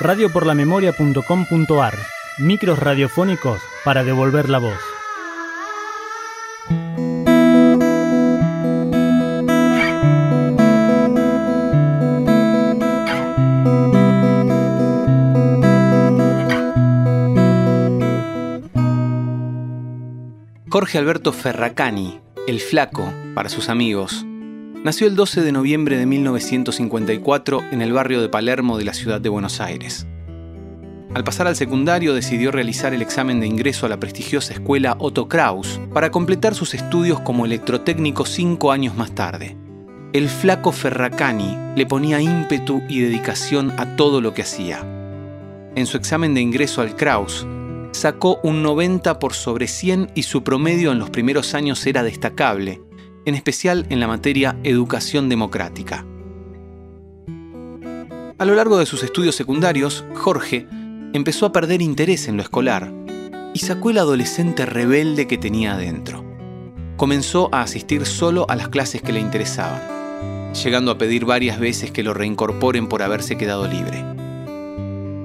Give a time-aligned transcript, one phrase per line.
[0.00, 1.94] radioporlamemoria.com.ar
[2.38, 4.78] Micros radiofónicos para devolver la voz.
[20.68, 24.25] Jorge Alberto Ferracani, el flaco para sus amigos,
[24.86, 29.20] nació el 12 de noviembre de 1954 en el barrio de Palermo de la ciudad
[29.20, 30.06] de Buenos Aires.
[31.12, 35.26] Al pasar al secundario decidió realizar el examen de ingreso a la prestigiosa escuela Otto
[35.26, 39.56] Kraus para completar sus estudios como electrotécnico cinco años más tarde.
[40.12, 44.82] El flaco Ferracani le ponía ímpetu y dedicación a todo lo que hacía.
[45.74, 47.44] En su examen de ingreso al Kraus,
[47.90, 52.82] sacó un 90 por sobre 100 y su promedio en los primeros años era destacable,
[53.26, 56.06] en especial en la materia educación democrática.
[58.38, 60.66] A lo largo de sus estudios secundarios, Jorge
[61.12, 62.92] empezó a perder interés en lo escolar
[63.52, 66.24] y sacó el adolescente rebelde que tenía adentro.
[66.96, 69.80] Comenzó a asistir solo a las clases que le interesaban,
[70.52, 74.04] llegando a pedir varias veces que lo reincorporen por haberse quedado libre.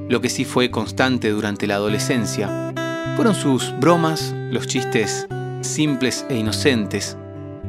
[0.09, 2.73] Lo que sí fue constante durante la adolescencia
[3.15, 5.27] fueron sus bromas, los chistes
[5.61, 7.17] simples e inocentes,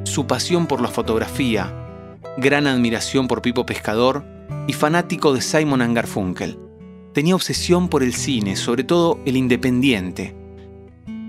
[0.05, 1.72] su pasión por la fotografía,
[2.36, 4.25] gran admiración por Pipo Pescador
[4.67, 6.58] y fanático de Simon Garfunkel.
[7.12, 10.34] Tenía obsesión por el cine, sobre todo el independiente.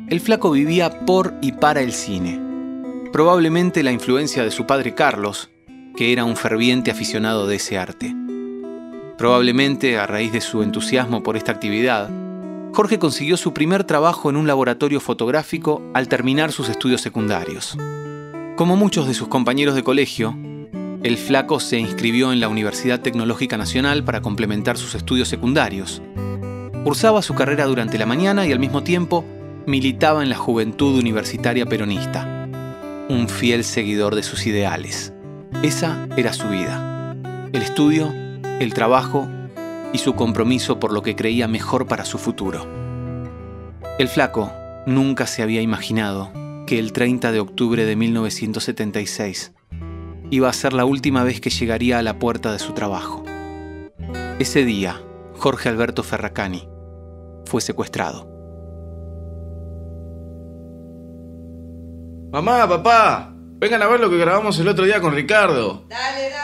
[0.10, 2.40] El flaco vivía por y para el cine.
[3.12, 5.50] Probablemente la influencia de su padre Carlos,
[5.96, 8.16] que era un ferviente aficionado de ese arte.
[9.18, 12.10] Probablemente, a raíz de su entusiasmo por esta actividad,
[12.74, 17.78] Jorge consiguió su primer trabajo en un laboratorio fotográfico al terminar sus estudios secundarios.
[18.56, 20.38] Como muchos de sus compañeros de colegio,
[21.02, 26.04] el flaco se inscribió en la Universidad Tecnológica Nacional para complementar sus estudios secundarios.
[26.84, 29.26] Cursaba su carrera durante la mañana y al mismo tiempo
[29.66, 32.48] militaba en la Juventud Universitaria Peronista,
[33.10, 35.14] un fiel seguidor de sus ideales.
[35.64, 37.16] Esa era su vida.
[37.54, 38.14] El estudio
[38.60, 39.28] el trabajo
[39.94, 42.68] y su compromiso por lo que creía mejor para su futuro.
[43.98, 44.52] El flaco
[44.86, 46.32] nunca se había imaginado
[46.74, 49.52] que el 30 de octubre de 1976
[50.32, 53.24] iba a ser la última vez que llegaría a la puerta de su trabajo.
[54.40, 55.00] Ese día,
[55.36, 56.68] Jorge Alberto Ferracani
[57.46, 58.28] fue secuestrado.
[62.32, 65.86] Mamá, papá, vengan a ver lo que grabamos el otro día con Ricardo.
[65.88, 66.44] Dale, dale.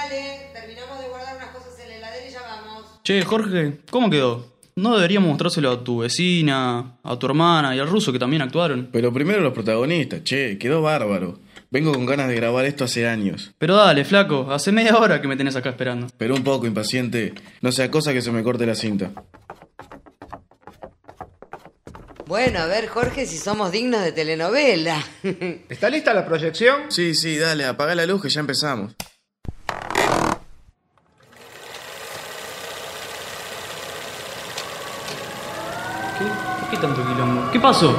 [3.03, 4.48] Che, Jorge, ¿cómo quedó?
[4.79, 8.87] ¿No deberíamos mostrárselo a tu vecina, a tu hermana y al ruso que también actuaron?
[8.93, 11.37] Pero primero los protagonistas, che, quedó bárbaro.
[11.69, 13.51] Vengo con ganas de grabar esto hace años.
[13.57, 16.07] Pero dale, flaco, hace media hora que me tenés acá esperando.
[16.17, 19.11] Pero un poco impaciente, no sea cosa que se me corte la cinta.
[22.25, 25.03] Bueno, a ver, Jorge, si somos dignos de telenovela.
[25.67, 26.83] ¿Está lista la proyección?
[26.87, 28.95] Sí, sí, dale, apaga la luz que ya empezamos.
[36.69, 37.49] ¿Qué tanto quilombo?
[37.51, 37.95] ¿Qué pasó?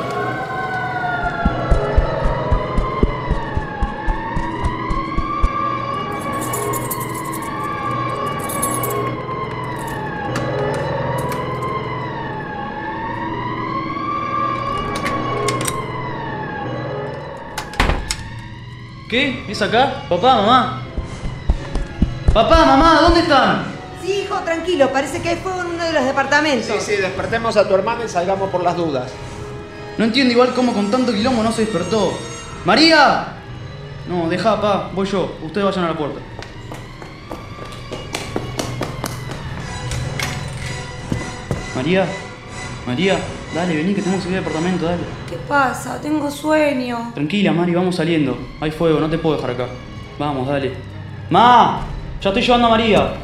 [19.09, 19.45] ¿Qué?
[19.49, 20.05] ¿Es acá?
[20.09, 20.83] Papá, mamá.
[22.33, 23.80] Papá, mamá, ¿dónde están?
[24.11, 26.83] Sí, hijo, tranquilo, parece que hay fuego en uno de los departamentos.
[26.83, 29.09] Sí, sí, despertemos a tu hermana y salgamos por las dudas.
[29.99, 32.13] No entiendo igual cómo con tanto quilombo no se despertó.
[32.65, 33.37] ¡María!
[34.09, 35.37] No, deja, pa, voy yo.
[35.45, 36.19] Ustedes vayan a la puerta.
[41.77, 42.05] María,
[42.89, 43.17] María,
[43.55, 45.03] dale, vení que tenemos que ir al departamento, dale.
[45.29, 46.01] ¿Qué pasa?
[46.01, 47.13] Tengo sueño.
[47.15, 48.37] Tranquila, Mari, vamos saliendo.
[48.61, 49.69] Hay fuego, no te puedo dejar acá.
[50.19, 50.73] Vamos, dale.
[51.31, 51.83] ¡Ma!
[52.21, 53.15] Ya estoy llevando a María.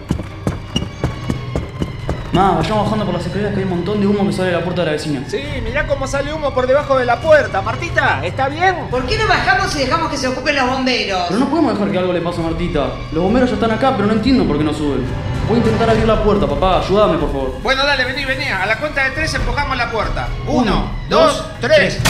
[2.36, 4.56] Ma, vayamos bajando por las escaleras que hay un montón de humo que sale de
[4.58, 5.22] la puerta de la vecina.
[5.26, 7.62] Sí, mirá cómo sale humo por debajo de la puerta.
[7.62, 8.76] Martita, ¿está bien?
[8.90, 11.22] ¿Por qué no bajamos y dejamos que se ocupen los bomberos?
[11.28, 12.88] Pero no podemos dejar que algo le pase a Martita.
[13.10, 15.02] Los bomberos ya están acá, pero no entiendo por qué no suben.
[15.48, 16.80] Voy a intentar abrir la puerta, papá.
[16.80, 17.54] Ayúdame, por favor.
[17.62, 18.44] Bueno, dale, vení, vení.
[18.48, 20.28] A la cuenta de tres empujamos la puerta.
[20.46, 22.02] Uno, dos, tres.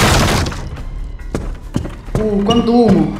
[2.20, 3.16] Uh, cuánto humo.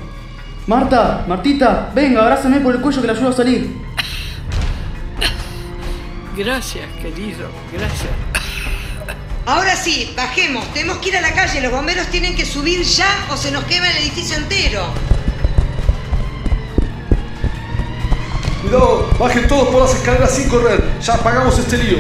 [0.67, 3.86] Marta, Martita, venga, abrázame por el cuello que la ayudo a salir.
[6.37, 8.11] Gracias, querido, gracias.
[9.47, 10.71] Ahora sí, bajemos.
[10.75, 11.63] Tenemos que ir a la calle.
[11.63, 14.85] Los bomberos tienen que subir ya o se nos quema el edificio entero.
[18.61, 20.85] Cuidado, bajen todos por las escaleras sin correr.
[21.01, 21.99] Ya apagamos este lío.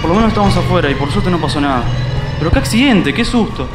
[0.00, 1.84] Por lo menos estamos afuera y por suerte no pasó nada.
[2.38, 3.68] Pero qué accidente, qué susto.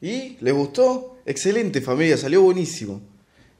[0.00, 0.36] ¿Y?
[0.40, 1.16] ¿Les gustó?
[1.26, 3.00] Excelente familia, salió buenísimo.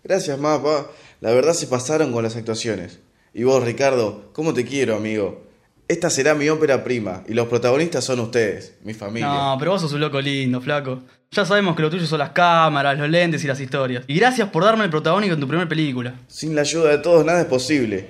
[0.05, 0.91] Gracias, mapa.
[1.21, 3.01] La verdad se pasaron con las actuaciones.
[3.35, 5.45] Y vos, Ricardo, ¿cómo te quiero, amigo?
[5.89, 9.29] Esta será mi ópera prima y los protagonistas son ustedes, mi familia.
[9.29, 11.03] No, pero vos sos un loco lindo, flaco.
[11.31, 14.05] Ya sabemos que lo tuyo son las cámaras, los lentes y las historias.
[14.07, 16.15] Y gracias por darme el protagónico en tu primera película.
[16.27, 18.07] Sin la ayuda de todos nada es posible.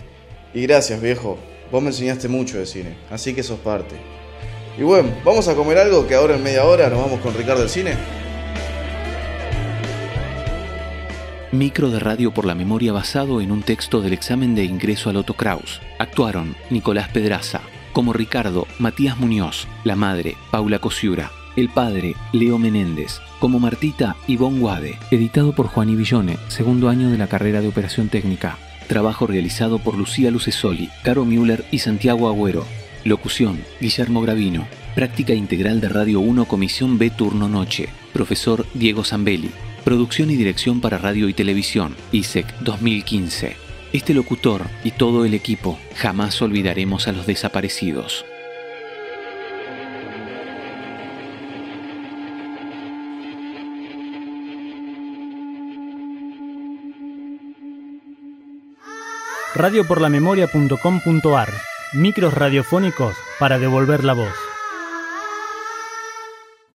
[0.54, 1.38] Y gracias, viejo.
[1.70, 3.94] Vos me enseñaste mucho de cine, así que sos parte.
[4.78, 7.62] Y bueno, ¿vamos a comer algo que ahora en media hora nos vamos con Ricardo
[7.62, 7.96] al cine?
[11.50, 15.16] Micro de radio por la memoria basado en un texto del examen de ingreso al
[15.16, 15.80] Otto Kraus.
[15.98, 23.20] Actuaron Nicolás Pedraza, como Ricardo, Matías Muñoz, la madre, Paula Cosiura, el padre, Leo Menéndez,
[23.40, 28.08] como Martita, Ivonne Guade, editado por Juan Villone, segundo año de la carrera de operación
[28.10, 28.58] técnica.
[28.86, 32.64] Trabajo realizado por Lucía Lucesoli, Caro Müller y Santiago Agüero.
[33.04, 34.66] Locución, Guillermo Gravino.
[34.94, 37.88] Práctica integral de Radio 1, Comisión B Turno Noche.
[38.12, 39.50] Profesor Diego Zambelli.
[39.84, 43.56] Producción y dirección para radio y televisión, ISEC 2015.
[43.92, 48.24] Este locutor y todo el equipo jamás olvidaremos a los desaparecidos.
[59.54, 64.47] radioporlamemoria.com.ar Micros radiofónicos para devolver la voz.